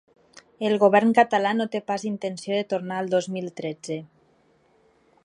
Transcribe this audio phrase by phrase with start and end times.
[0.69, 3.99] El govern català no té pas intenció de tornar al dos mil tretze.